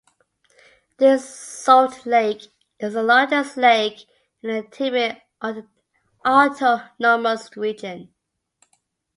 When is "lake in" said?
3.55-4.49